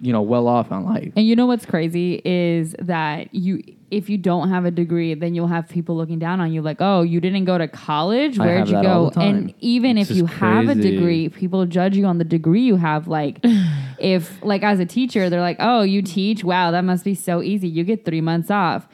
[0.00, 1.12] you know well off on life.
[1.16, 5.34] And you know what's crazy is that you if you don't have a degree, then
[5.34, 8.38] you'll have people looking down on you like, "Oh, you didn't go to college?
[8.38, 9.36] Where'd you go?" all the time.
[9.36, 12.62] And even It's if you just have a degree, people judge you on the degree
[12.62, 13.38] you have like
[13.98, 16.44] if like as a teacher, they're like, "Oh, you teach?
[16.44, 17.68] Wow, that must be so easy.
[17.68, 18.86] You get 3 months off."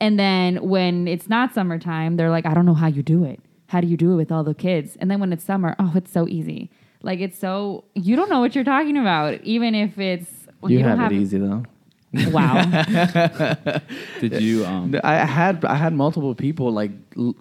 [0.00, 3.40] And then when it's not summertime, they're like, "I don't know how you do it.
[3.68, 5.92] How do you do it with all the kids?" And then when it's summer, "Oh,
[5.94, 6.70] it's so easy."
[7.02, 10.80] Like it's so you don't know what you're talking about even if it's well, you,
[10.80, 11.64] don't have, it easy though.
[12.12, 12.64] Wow.
[14.20, 14.66] Did you?
[14.66, 17.36] Um, I had I had multiple people like l-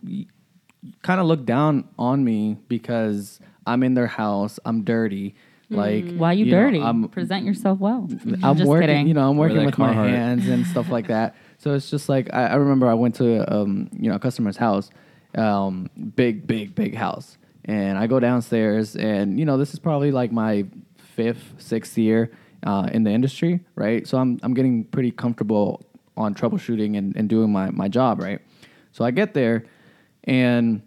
[1.01, 4.59] kind of look down on me because I'm in their house.
[4.65, 5.35] I'm dirty.
[5.71, 6.81] Like Why you, know, dirty?
[6.81, 8.07] I'm Present yourself well.
[8.41, 9.07] I'm just working, kidding.
[9.07, 10.09] you know, I'm working with my Carhartt.
[10.09, 11.35] hands and stuff like that.
[11.59, 14.57] So it's just like I, I remember I went to um, you know a customer's
[14.57, 14.89] house,
[15.35, 17.37] um, big, big, big house,
[17.69, 20.65] and I go downstairs, and you know this is probably like my
[21.15, 22.32] fifth, sixth year
[22.65, 24.08] uh, in the industry, right?
[24.08, 25.86] So I'm I'm getting pretty comfortable
[26.17, 28.39] on troubleshooting and, and doing my my job, right?
[28.91, 29.65] So I get there,
[30.23, 30.82] and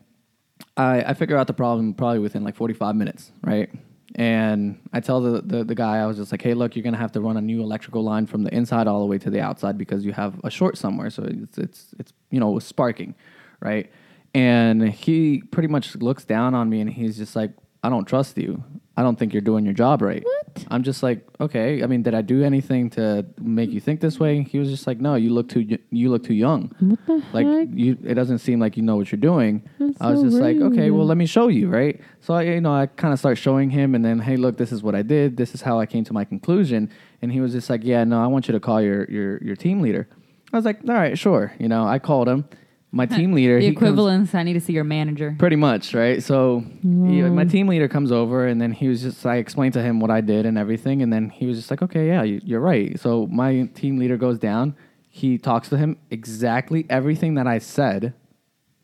[0.77, 3.71] I, I figure out the problem probably within like 45 minutes, right?
[4.17, 6.95] And I tell the, the, the guy, I was just like, hey, look, you're going
[6.95, 9.31] to have to run a new electrical line from the inside all the way to
[9.31, 11.09] the outside because you have a short somewhere.
[11.09, 13.15] So it's, it's, it's you know, sparking,
[13.61, 13.91] right?
[14.35, 18.39] And he pretty much looks down on me and he's just like, I don't trust
[18.39, 18.63] you.
[18.97, 20.23] I don't think you're doing your job right.
[20.23, 20.67] What?
[20.71, 21.83] I'm just like, okay.
[21.83, 24.43] I mean, did I do anything to make you think this way?
[24.43, 26.71] He was just like, no, you look too y- you look too young.
[26.79, 27.69] What the Like heck?
[27.73, 29.67] you, it doesn't seem like you know what you're doing.
[29.79, 32.01] That's I was so just like, okay, well, let me show you, right?
[32.21, 34.73] So I, you know, I kind of start showing him, and then, hey, look, this
[34.73, 35.39] is what I did.
[35.39, 36.91] This is how I came to my conclusion.
[37.23, 39.57] And he was just like, yeah, no, I want you to call your your your
[39.57, 40.07] team leader.
[40.53, 41.55] I was like, all right, sure.
[41.59, 42.45] You know, I called him,
[42.93, 44.35] my team leader, The he comes- equivalence.
[44.35, 45.35] I need to see your manager.
[45.39, 46.23] Pretty much, right?
[46.23, 49.83] So yeah, my team leader comes over, and then he was just I explained to
[49.83, 52.41] him what I did and everything, and then he was just like, "Okay, yeah, you,
[52.45, 54.77] you're right." So my team leader goes down.
[55.09, 58.15] He talks to him exactly everything that I said,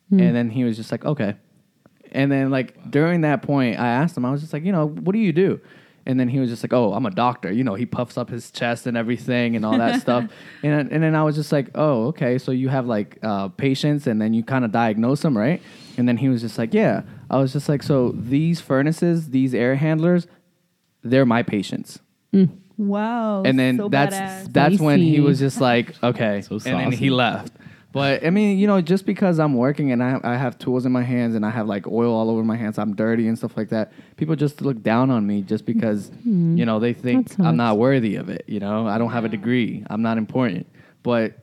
[0.08, 0.20] hmm.
[0.20, 1.36] and then he was just like, "Okay."
[2.10, 4.86] And then like during that point, I asked him, I was just like, you know,
[4.88, 5.60] what do you do?
[6.08, 7.52] And then he was just like, oh, I'm a doctor.
[7.52, 10.24] You know, he puffs up his chest and everything and all that stuff.
[10.62, 12.38] And and then I was just like, oh, okay.
[12.38, 15.62] So you have like uh, patients and then you kind of diagnose them, right?
[15.98, 17.02] And then he was just like, yeah.
[17.30, 20.26] I was just like, so these furnaces, these air handlers,
[21.04, 21.98] they're my patients.
[22.78, 23.42] Wow.
[23.44, 27.52] And then that's that's when he was just like, okay, So and then he left.
[27.90, 30.92] But I mean, you know, just because I'm working and I, I have tools in
[30.92, 33.56] my hands and I have like oil all over my hands, I'm dirty and stuff
[33.56, 33.92] like that.
[34.16, 36.56] People just look down on me just because mm-hmm.
[36.56, 38.44] you know they think I'm not worthy of it.
[38.46, 39.84] You know, I don't have a degree.
[39.88, 40.66] I'm not important.
[41.02, 41.38] But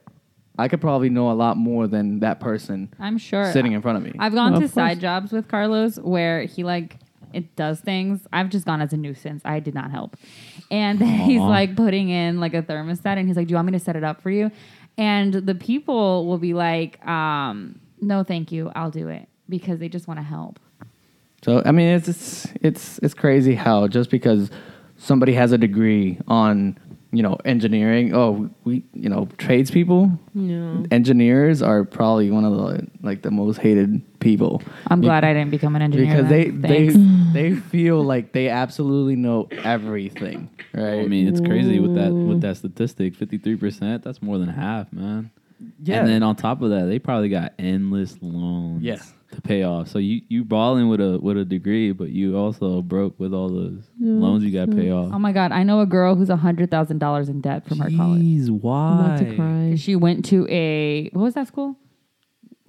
[0.58, 3.52] I could probably know a lot more than that person I'm sure.
[3.52, 4.14] sitting in front of me.
[4.20, 6.98] I've gone Well, to of side jobs with Carlos where he like
[7.34, 8.26] it does things.
[8.32, 9.42] I've just gone as a nuisance.
[9.44, 10.16] I did not help.
[10.72, 13.74] And he's like putting in like a thermostat and he's like, Do you want me
[13.74, 14.52] to set it up for you?
[14.98, 19.28] And the people will be like, um, no, thank you, I'll do it.
[19.50, 20.60] Because they just want to help.
[21.44, 24.50] So I mean, it's it's it's it's crazy how just because
[24.98, 26.80] somebody has a degree on
[27.16, 30.84] you know engineering, oh we you know tradespeople, No.
[30.92, 34.62] engineers are probably one of the like the most hated people.
[34.88, 36.16] I'm Be- glad I didn't become an engineer.
[36.16, 36.62] because they then.
[36.62, 37.34] they Thanks.
[37.34, 41.02] they feel like they absolutely know everything, right?
[41.02, 43.16] I mean, it's crazy with that with that statistic.
[43.16, 44.04] Fifty three percent.
[44.04, 45.32] That's more than half, man.
[45.84, 48.98] yeah, And then on top of that, they probably got endless loans Yeah.
[49.36, 49.88] To pay off.
[49.88, 53.50] So you you balling with a with a degree, but you also broke with all
[53.50, 55.12] those loans you got to pay off.
[55.14, 57.80] Oh my god, I know a girl who's a hundred thousand dollars in debt from
[57.80, 58.22] her college.
[58.22, 59.36] Jeez, I'm about to why?
[59.36, 59.76] cry.
[59.78, 61.78] She went to a what was that school?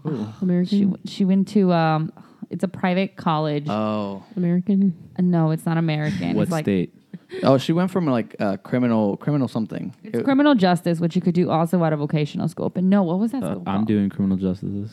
[0.43, 0.97] American.
[1.05, 2.13] She she went to um,
[2.51, 3.67] it's a private college.
[3.69, 4.95] oh American.
[5.19, 6.35] No, it's not American.
[6.35, 6.93] What it's like state?
[7.43, 9.95] oh, she went from like uh, criminal criminal something.
[10.05, 12.71] it's It- criminal justice, which you could do also at a vocational school.
[12.71, 13.65] But no, what was that Uh, school?
[13.67, 14.93] I'm doing criminal justice.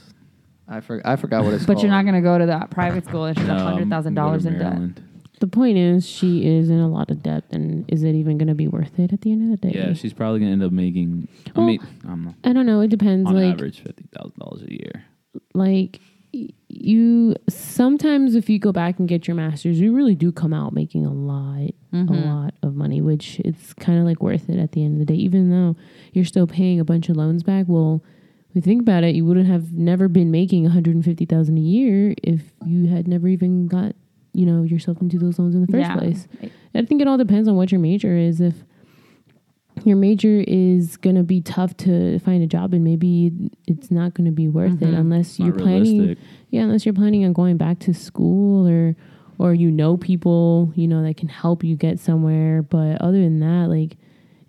[0.68, 1.68] I for, I forgot what it's called.
[1.68, 1.84] But called.
[1.84, 4.14] you're not going to go to that private school and she's a No, hundred thousand
[4.16, 5.04] dollars in debt.
[5.40, 8.48] The point is, she is in a lot of debt, and is it even going
[8.48, 9.78] to be worth it at the end of the day?
[9.78, 11.28] Yeah, she's probably gonna end up making.
[11.48, 12.80] I Well, mean, I'm not, I don't know.
[12.80, 13.28] It depends.
[13.28, 15.04] on like, average fifty thousand dollars a year.
[15.54, 16.00] like
[16.70, 20.74] you sometimes if you go back and get your masters you really do come out
[20.74, 22.10] making a lot Mhm.
[22.10, 25.00] a lot of money which it's kind of like worth it at the end of
[25.00, 25.76] the day even though
[26.12, 28.02] you're still paying a bunch of loans back well
[28.54, 32.42] if you think about it you wouldn't have never been making 150000 a year if
[32.66, 33.96] you had never even got
[34.34, 35.96] you know yourself into those loans in the first Yeah.
[35.98, 36.28] place
[36.76, 38.42] I think it all depends on what your major is.
[38.42, 38.56] If
[39.86, 43.32] your major is going to be tough to find a job and maybe
[43.68, 44.98] it's not going to be worth it Mhm.
[45.00, 46.00] unless It's you're planning.
[46.00, 46.18] realistic.
[46.52, 48.96] Yeah, unless you're planning on going back to school or
[49.40, 52.62] or you know people you know that can help you get somewhere.
[52.64, 53.98] But other than that, like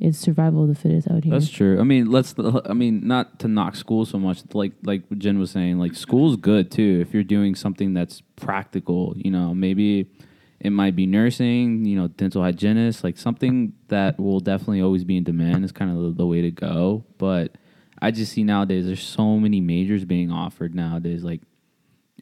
[0.05, 1.33] it's survival of the fittest out here.
[1.33, 1.81] That's true.
[1.81, 2.35] I mean, let's.
[2.39, 4.43] I mean, not to knock school so much.
[4.53, 9.15] Like like Jen was saying, like school's good too if you're doing something that's practical.
[9.17, 10.11] You know, maybe
[10.61, 11.87] it might be nursing.
[11.87, 15.91] You know, dental hygienist, like something that will definitely always be in demand is kind
[15.91, 17.05] of the, the way to go.
[17.17, 17.57] But
[18.03, 21.25] I just see nowadays there's so many majors being offered nowadays.
[21.25, 21.41] Like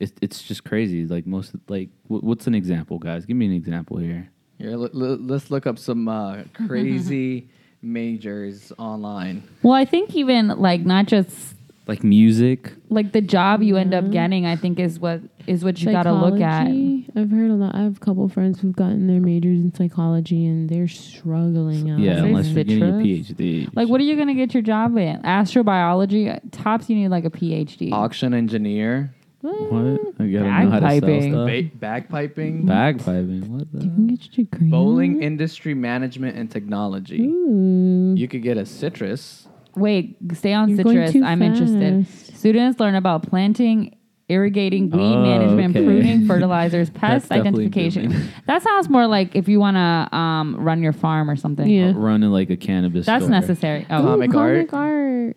[0.00, 1.04] it's it's just crazy.
[1.04, 3.26] Like most like wh- what's an example, guys?
[3.26, 4.30] Give me an example here.
[4.58, 4.94] Here, let,
[5.32, 7.48] us look up some uh, crazy
[7.82, 9.42] majors online.
[9.62, 11.54] Well, I think even like not just
[11.86, 12.72] Like music.
[12.90, 16.04] like the job you end up getting, I think is what is what you got
[16.04, 16.66] to look at.
[16.66, 17.74] Psychology, I've heard a lot.
[17.74, 21.98] I have a couple friends who've gotten their majors in psychology and they're struggling out.
[21.98, 23.36] Yeah, Is unless you're getting your citrus?
[23.38, 23.68] PhD.
[23.74, 25.20] Like, what are you gonna get your job in?
[25.22, 26.88] Astrobiology tops.
[26.88, 27.90] You need like a PhD.
[27.92, 29.12] Auction engineer,
[29.42, 30.20] What?
[30.26, 31.30] You gotta know how to sell Bagpiping.
[31.30, 31.80] stuff.
[31.80, 33.48] ba- bagpiping, Bagpiping.
[33.48, 33.84] What the?
[33.84, 34.68] You can get your degree.
[34.70, 37.20] bowling industry management and technology.
[37.26, 38.14] Ooh.
[38.16, 39.48] You could get a citrus.
[39.74, 41.12] Wait, stay on You're going citrus.
[41.12, 42.06] too I'm interested.
[42.06, 42.36] fast.
[42.36, 43.96] Students learn about planting,
[44.28, 45.84] irrigating, weed Oh, management, okay.
[45.84, 48.10] pruning, fertilizers, pest definitely identification.
[48.10, 48.46] different.
[48.46, 51.66] That sounds more like if you want to um, run your farm or something.
[51.68, 51.92] Yeah.
[51.96, 53.06] Running like a cannabis.
[53.06, 53.30] That's store.
[53.40, 53.86] necessary.
[53.90, 54.68] Oh, Ooh, Comic art.
[54.68, 55.36] comic art.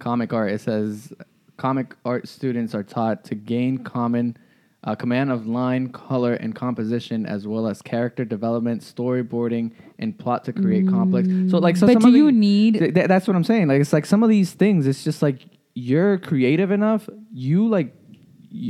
[0.00, 0.52] Comic art.
[0.52, 1.12] It says
[1.56, 4.36] comic art students are taught to gain common
[4.84, 10.44] uh, command of line, color, and composition, as well as character development, storyboarding, and plot
[10.44, 11.26] to create complex.
[11.50, 12.78] So, like, so but some do of the- you need?
[12.78, 13.66] Th- that's what I'm saying.
[13.66, 14.86] Like it's like some of these things.
[14.86, 15.40] It's just like
[15.74, 17.08] you're creative enough.
[17.32, 17.94] You like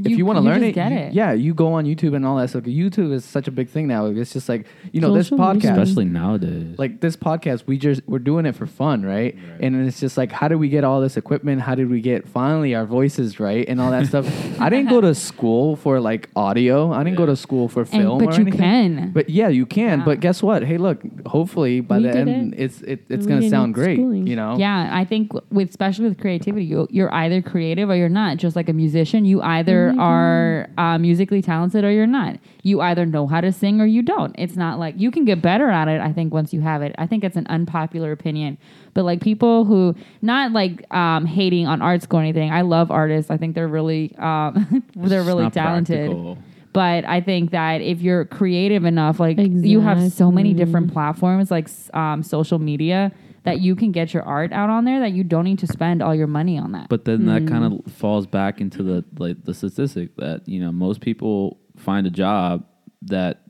[0.04, 1.12] if You- you want to learn just it, get you- it.
[1.14, 2.64] yeah, you go on YouTube and all that stuff.
[2.64, 4.06] YouTube is such a big thing now.
[4.06, 5.70] It's just like you know this Social media.
[5.70, 6.78] podcast, especially nowadays.
[6.78, 9.36] like this podcast, we just we're doing it for fun, right?
[9.60, 11.62] And it's just like, how did we get all this equipment?
[11.62, 14.26] How did we get finally our voices right and all that stuff?
[14.60, 16.92] I didn't go to school for like audio.
[16.92, 18.18] I didn't go to school for And, film.
[18.18, 18.60] but or you anything.
[18.60, 19.10] can.
[19.12, 19.98] But yeah, you can.
[20.00, 20.04] Yeah.
[20.04, 20.62] But guess what?
[20.64, 21.00] Hey, look.
[21.26, 22.60] Hopefully, by We the end, it.
[22.64, 23.96] it's it, it's We gonna sound great.
[23.98, 24.26] schooling.
[24.26, 24.56] You know.
[24.58, 28.36] Yeah, I think with especially with creativity, you, you're either creative or you're not.
[28.38, 32.36] Just like a musician, you either Oh are uh, musically talented or you're not.
[32.62, 34.34] You either know how to sing or you don't.
[34.38, 36.00] It's not like you can get better at it.
[36.00, 38.58] I think once you have it, I think it's an unpopular opinion.
[38.94, 42.50] But like people who not like um, hating on art school or anything.
[42.50, 43.30] I love artists.
[43.30, 46.06] I think they're really um, they're It's really talented.
[46.10, 46.38] practical.
[46.72, 51.50] But I think that if you're creative enough, like you have so many different platforms,
[51.50, 53.12] like um, social media,
[53.46, 55.00] that you can get your art out on there.
[55.00, 56.88] That you don't need to spend all your money on that.
[56.88, 57.26] But then Hmm.
[57.26, 61.58] that kind of falls back into the like the statistic that you know most people
[61.76, 62.64] find a job
[63.02, 63.42] that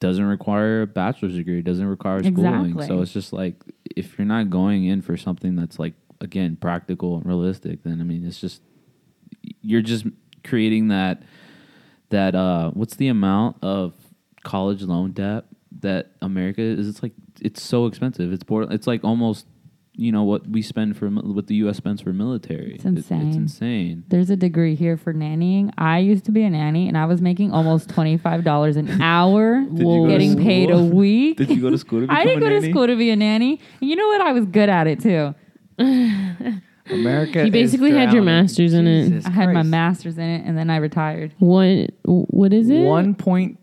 [0.00, 2.70] doesn't require a bachelor's degree, doesn't require schooling.
[2.70, 2.86] Exactly.
[2.86, 3.62] So it's just like
[3.96, 8.04] if you're not going in for something that's like again practical and realistic, then I
[8.04, 8.62] mean it's just
[9.62, 10.06] you're just
[10.44, 11.22] creating that
[12.10, 13.94] that uh what's the amount of
[14.42, 15.44] college loan debt
[15.80, 18.32] that America is it's like it's so expensive.
[18.32, 19.46] It's border, it's like almost
[19.96, 22.74] you know what we spend for mil- what the US spends for military.
[22.76, 23.26] It's It- insane.
[23.28, 24.04] it's insane.
[24.08, 25.72] There's a degree here for nannying.
[25.76, 28.88] I used to be a nanny, and I was making almost twenty five dollars an
[29.02, 31.36] hour, you go to getting paid a week.
[31.38, 33.10] Did you go to school to become I didn't a go to school to be
[33.10, 33.60] a nanny.
[33.80, 34.20] And you know what?
[34.20, 35.34] I was good at it too.
[36.90, 37.40] America.
[37.40, 39.08] You is basically had your master's in it.
[39.08, 41.34] Jesus I had my master's in it, and then I retired.
[41.38, 42.80] What what is it?
[42.84, 43.58] One point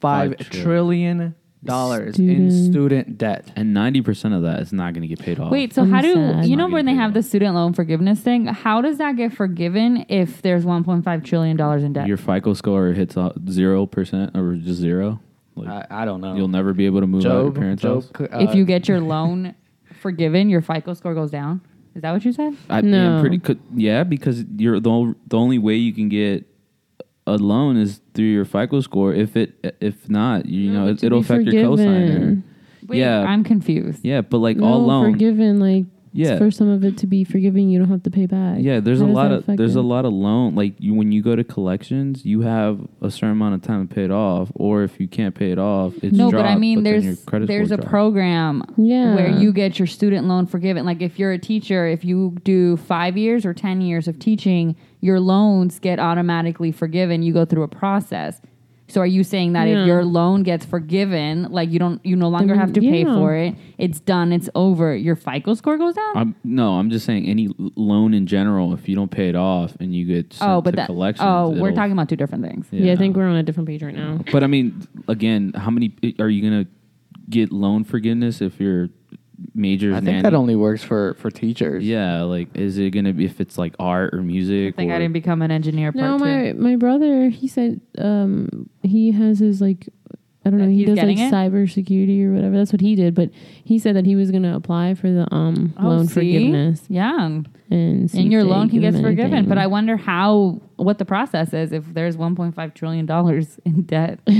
[0.00, 1.34] five Five trillion.
[1.64, 3.52] Trillion dollars in Student- student debt.
[3.56, 5.50] And 90% of that is not going to get paid off.
[5.50, 6.46] Wait, so I'm how do sad.
[6.46, 8.46] you know Not when they getting have paid the student loan forgiveness thing?
[8.46, 12.06] How does that get forgiven if there's 1.5 trillion dollars in debt?
[12.06, 15.20] your FICO score hits uh, 0% or just zero.
[15.56, 16.34] Like, I, I don't know.
[16.36, 18.28] You'll never be able to move out of your Job, parents' Job, house.
[18.32, 19.54] uh, if you get your loan
[20.00, 21.60] forgiven, your FICO score goes down.
[21.94, 22.56] Is that what you said?
[22.70, 22.96] I, No.
[22.96, 26.46] yeah, I'm pretty could, yeah, because you're the ol- the only way you can get
[27.26, 29.12] a loan is through your FICO score.
[29.14, 32.06] If it if not, you know, it, it'll be affect your cosigner.
[32.06, 32.44] forgiven.
[32.88, 33.20] Wait, Yeah.
[33.22, 34.00] I'm confused.
[34.04, 35.60] Yeah, but like no, all loan, forgiven.
[35.60, 36.38] Like Yeah.
[36.38, 38.56] for some of it to be forgiven, you don't have to pay back.
[38.60, 39.78] yeah, there's How a lot of there's it?
[39.78, 40.56] a lot of loan.
[40.56, 43.94] Like you, when you go to collections, you have a certain amount of time to
[43.94, 46.82] pay it off, or if you can't pay it off, it's No, but I mean,
[46.82, 47.88] then your there's there's a drops.
[47.90, 49.14] program Yeah.
[49.14, 50.84] where you get your student loan forgiven.
[50.84, 54.74] Like if you're a teacher, if you do five years or ten years of teaching,
[55.00, 57.22] your loans get automatically forgiven.
[57.22, 58.40] You go through a process.
[58.88, 59.82] So are you saying that Yeah.
[59.82, 63.04] if your loan gets forgiven, like you don't, you no longer Then, have to pay
[63.04, 66.16] for it, it's done, it's over, your FICO score goes down?
[66.16, 68.74] I'm, no, I'm just saying any loan in general.
[68.74, 71.24] If you don't pay it off and you get sent oh, but to that, collections,
[71.24, 72.66] oh, we're talking about two different things.
[72.72, 72.92] Yeah.
[72.92, 74.24] I think we're on a different page right now.
[74.32, 76.66] But I mean, again, how many are you gonna
[77.28, 78.88] get loan forgiveness if your
[79.54, 79.94] major?
[79.94, 81.84] I think that only works for for teachers.
[81.84, 84.74] Yeah, like is it gonna be if it's like art or music?
[84.74, 86.24] I think or, I didn't become an engineer part No, two.
[86.24, 89.88] my my brother, he said um he has his like
[90.42, 91.32] I don't know, That he does like getting it?
[91.34, 92.56] cybersecurity or whatever.
[92.56, 93.30] That's what he did, but
[93.62, 96.14] he said that he was going to apply for the um Oh, loan see?
[96.14, 97.26] forgiveness Yeah.
[97.26, 99.32] and and your loan can give get forgiven.
[99.34, 99.48] anything.
[99.50, 104.20] But I wonder how what the process is if there's 1.5 trillion dollars in debt.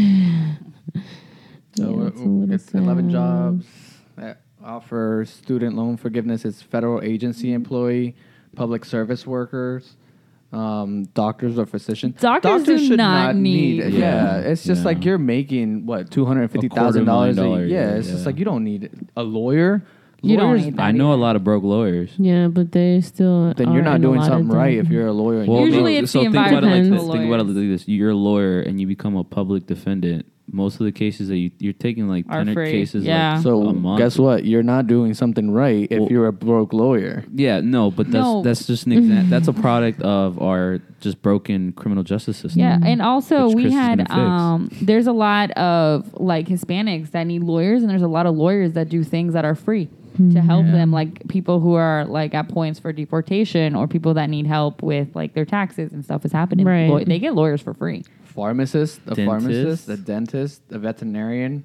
[1.77, 3.90] So Yeah, we're- it's a it's 11 jobs that
[4.65, 6.45] offer student loan forgiveness.
[6.45, 8.15] It's federal agency employee,
[8.55, 9.97] public service workers,
[10.53, 12.21] um, doctors or physicians.
[12.21, 14.37] Doctors do not need- Yeah, Yeah.
[14.41, 14.85] it's just Yeah.
[14.87, 17.67] like you're making what two hundred fifty thousand dollars a year.
[17.67, 18.27] Yeah, dollars, it's just yeah.
[18.27, 19.83] like you don't need a lawyer.
[20.23, 20.83] You don't Lawyers- need that.
[20.83, 22.13] I know a lot of broke lawyers.
[22.19, 24.75] Yeah, but they still Then you're are not in a doing lot of something right
[24.77, 24.85] debt.
[24.85, 25.41] if you're a lawyer.
[25.41, 26.91] And Well, you're Usually no, it's so the think about it like this.
[26.91, 27.57] Think about it lawyers.
[27.57, 30.27] like this: you're a lawyer and you become a public defendant.
[30.53, 32.71] Most of the cases that you, you're taking like Are ten free.
[32.73, 33.35] cases, Yeah.
[33.35, 33.99] like so a month.
[33.99, 34.45] guess what?
[34.45, 37.25] You're not doing something right if Well- you're a broke lawyer.
[37.35, 38.43] Yeah, no, but that's No.
[38.43, 39.31] that's just an example.
[39.31, 42.61] that's a product of our just broken criminal justice system.
[42.61, 44.19] Yeah, and also Which we Chris is had gonna fix.
[44.19, 48.37] um there's a lot of like Hispanics that need lawyers and there's a lot of
[48.37, 49.89] lawyers that do things that are free
[50.33, 50.73] to help Yeah.
[50.73, 54.83] them like people who are like at points for deportation or people that need help
[54.83, 56.67] with like their taxes and stuff is happening.
[56.67, 56.91] Right.
[56.91, 58.03] Law- they get lawyers for free.
[58.25, 59.27] Pharmacist, a Dentist.
[59.27, 60.40] pharmacist, a dentist,
[60.71, 61.65] a veterinarian.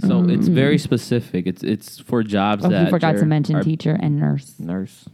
[0.00, 0.32] So mm.
[0.34, 1.46] it's very specific.
[1.46, 4.54] It's it's for jobs Oh, that he forgot to are- mention are- teacher and nurse.
[4.58, 5.08] nurse.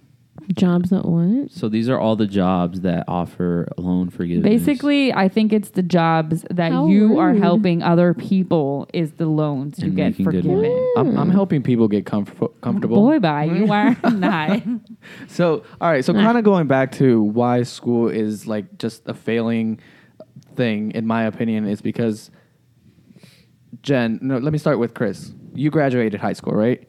[0.54, 1.50] Jobs that what?
[1.50, 4.44] So these are all the jobs that offer loan forgiveness.
[4.48, 7.42] Basically, I think it's the jobs that How you are rude.
[7.42, 10.56] helping other people is the loans you And get making good forgiven.
[10.62, 10.92] money.
[10.98, 12.96] I'm, I'm helping people get comfort, comfortable.
[12.98, 13.44] Boy, bye.
[13.44, 14.62] You are not.
[15.26, 16.04] So, all right.
[16.04, 16.22] So, Nah.
[16.22, 19.81] kind of going back to why school is like just a failing
[20.54, 22.31] thing, in my opinion, is because
[23.83, 24.18] Jen.
[24.22, 25.33] No, let me start with Chris.
[25.54, 26.87] You graduated high school, right?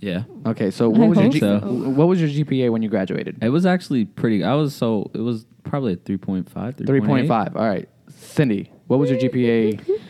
[0.00, 0.24] yeah.
[0.46, 0.70] Okay.
[0.70, 1.58] So, I what was your hope G- so.
[1.60, 3.42] what was your GPA when you graduated?
[3.42, 4.44] It was actually pretty.
[4.44, 5.10] I was so.
[5.14, 7.56] It was probably a 3.5, Three point five.
[7.56, 7.88] All right.
[8.08, 9.80] Cindy, what was your GPA?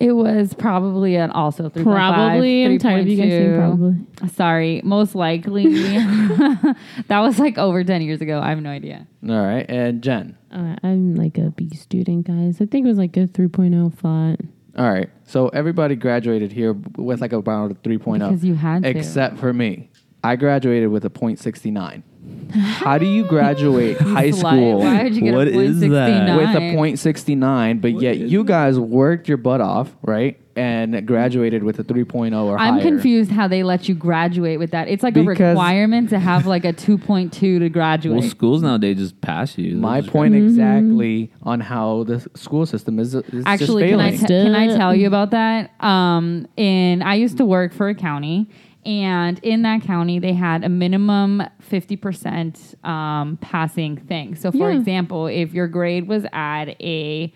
[0.00, 2.64] It was probably an also 3.5, Probably.
[2.64, 3.58] I'm tired of you guys saying 3.2.
[3.58, 4.28] probably.
[4.28, 5.64] Sorry, most likely.
[7.08, 8.40] that was like over 10 years ago.
[8.40, 9.08] I have no idea.
[9.28, 9.66] All right.
[9.68, 10.38] And Jen.
[10.52, 12.60] Uh, I'm like a B student, guys.
[12.60, 14.38] I think it was like a 3.0 flat.
[14.78, 15.10] All right.
[15.26, 18.14] So everybody graduated here with like about a 3.0.
[18.14, 18.88] Because you had to.
[18.88, 19.90] except for me.
[20.22, 22.02] I graduated with a .69.
[22.52, 25.86] How do you graduate high school Why would you get What a point is that?
[26.28, 26.36] 69?
[26.36, 26.60] with a
[27.06, 30.40] .69, but yet you guys worked your butt off, right?
[30.58, 32.82] And graduated with a 3.0 or I'm higher.
[32.82, 34.88] confused how they let you graduate with that.
[34.88, 38.18] It's like a requirement to have like a 2.2 to graduate.
[38.18, 39.72] Well, schools nowadays just pass you.
[39.74, 40.46] They'll My just- point Mm-hmm.
[40.48, 44.18] exactly on how the school system is, is Actually, just can I, failing.
[44.26, 45.70] te- can I tell you about that?
[45.82, 48.50] Um, in I used to work for a county,
[48.84, 54.34] and in that county, they had a minimum fifty percent um, passing thing.
[54.34, 54.78] So, for Yeah.
[54.78, 57.32] example, if your grade was at a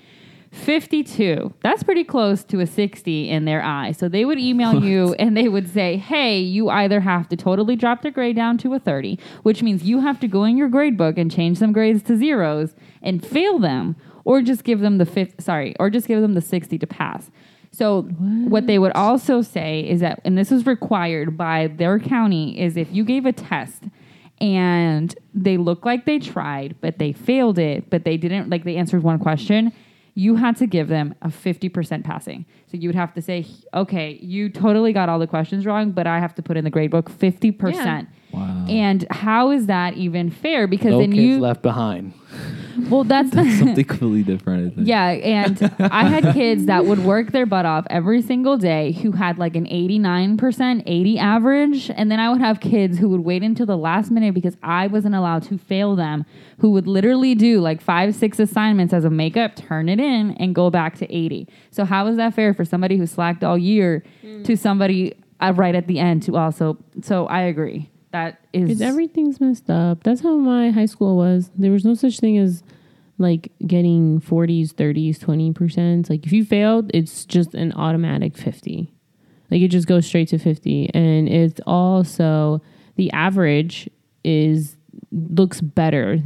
[0.53, 1.55] 52.
[1.63, 3.93] That's pretty close to a 60 in their eye.
[3.93, 7.75] So they would email you and they would say, hey, you either have to totally
[7.75, 10.69] drop their grade down to a 30, which means you have to go in your
[10.69, 14.99] grade book and change some grades to zeros and fail them, or just give them
[14.99, 17.31] the fifth, sorry, or just give them the 60 to pass.
[17.73, 22.61] So what they would also say is that, and this is required by their county,
[22.61, 23.85] is if you gave a test
[24.39, 28.77] and they look like they tried, but they failed it, but they didn't like they
[28.77, 29.73] answered one question,
[30.15, 32.45] you had to give them a 50% passing.
[32.71, 36.07] So you would have to say, okay, you totally got all the questions wrong, but
[36.07, 38.07] I have to put in the grade book 50%.
[38.33, 38.67] Wow.
[38.69, 40.67] And how is that even fair?
[40.67, 42.15] Because no then kids you left behind.
[42.93, 44.73] Well that's Something completely different.
[44.73, 44.87] I think.
[44.87, 49.13] yeah, and I had kids that would work their butt off every single day who
[49.13, 51.91] had like an 89%, 80 average.
[51.91, 54.87] And then I would have kids who would wait until the last minute because I
[54.87, 56.25] wasn't allowed to fail them,
[56.59, 60.55] who would literally do like five, six assignments as a makeup, turn it in, and
[60.55, 61.49] go back to 80.
[61.71, 64.05] So, how is that fair for somebody who slacked all year
[64.45, 66.77] to somebody uh, right at the end to also?
[67.03, 67.89] So, I agree.
[68.13, 68.65] That is.
[68.65, 70.03] Because everything's messed up.
[70.03, 71.51] That's how my high school was.
[71.57, 72.63] There was no such thing as
[73.19, 76.11] like getting 40s, 30s, 20%.
[76.11, 78.93] Like if you failed, it's just an automatic 50.
[79.51, 80.91] Like it just goes straight to 50.
[80.95, 82.63] And it's also
[82.97, 83.89] the average
[84.25, 84.77] is
[85.11, 86.19] looks better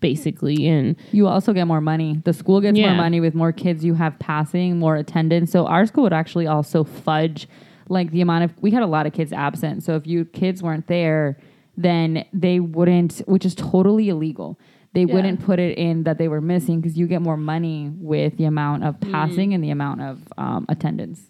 [0.00, 2.20] basically and You also get more money.
[2.24, 5.50] The school gets more money with more kids you have passing, more attendance.
[5.50, 7.48] So our school would actually also fudge
[7.88, 9.82] like the amount of we had a lot of kids absent.
[9.82, 11.38] So if you kids weren't there,
[11.76, 14.58] then they wouldn't, which is totally illegal.
[14.94, 15.14] They Yeah.
[15.14, 18.44] wouldn't put it in that they were missing because you get more money with the
[18.44, 21.20] amount of passing and the amount of um, attendance.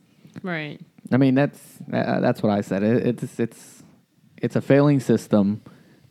[0.42, 0.80] right.
[1.10, 2.82] I mean, that's uh, that's what I said.
[2.82, 3.82] It, it's it's
[4.36, 5.62] it's a failing system.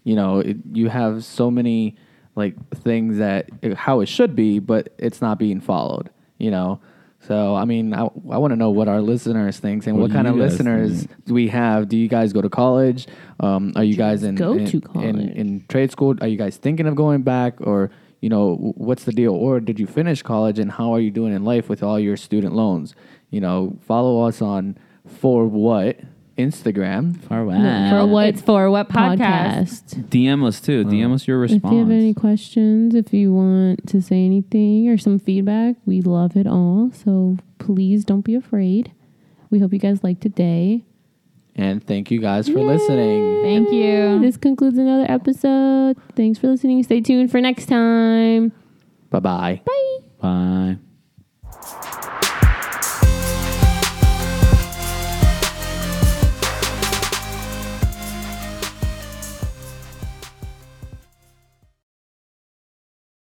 [0.04, 1.96] You know, it, you have so many
[2.36, 6.10] like things that how it should be, but it's not being followed.
[6.40, 6.80] You know,
[7.28, 10.12] so I mean, I, I want to know what our listeners think and What what,
[10.12, 11.26] kind of listeners think?
[11.26, 11.90] do we have?
[11.90, 13.08] Do you guys go to college?
[13.40, 15.16] Um, are you guys in go in, to in college?
[15.36, 16.16] in trade school?
[16.22, 17.92] Are you guys thinking of going back or?
[18.20, 21.34] You know what's the deal, or did you finish college, and how are you doing
[21.34, 22.96] in life with all your student loans?
[23.30, 24.76] You know, follow us on
[25.06, 26.00] for what
[26.38, 27.20] Instagram.
[27.24, 29.18] Far For what it's for what podcast?
[29.20, 30.10] podcast.
[30.10, 30.86] DM us too.
[30.86, 31.64] DM us your response.
[31.66, 36.02] If you have any questions, if you want to say anything or some feedback, we
[36.02, 36.92] love it all.
[36.94, 38.92] So please don't be afraid.
[39.50, 40.84] We hope you guys like today.
[41.56, 43.42] And thank you guys for listening.
[43.42, 44.20] Thank you.
[44.20, 45.98] This concludes another episode.
[46.16, 46.84] Thanks for listening.
[46.84, 48.52] Stay tuned for next time.
[49.10, 49.62] Bye bye.
[50.22, 50.78] Bye.
[51.82, 51.98] Bye.